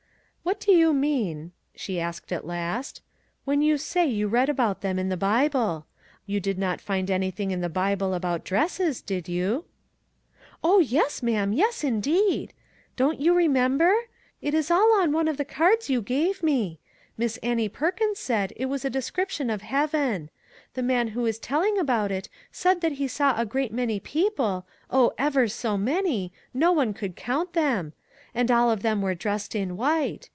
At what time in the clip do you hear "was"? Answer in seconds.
18.65-18.83